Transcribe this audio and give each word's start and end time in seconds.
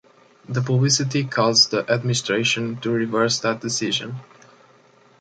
The 0.49 0.63
publicity 0.63 1.25
caused 1.25 1.69
the 1.69 1.87
administration 1.87 2.77
to 2.77 2.89
reverse 2.89 3.37
that 3.41 3.61
decision. 3.61 4.15